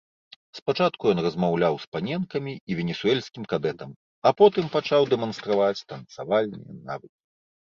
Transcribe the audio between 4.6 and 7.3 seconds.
пачаў дэманстраваць танцавальныя навыкі.